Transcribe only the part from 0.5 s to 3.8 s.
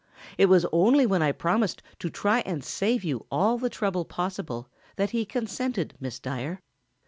only when I promised to try and save you all the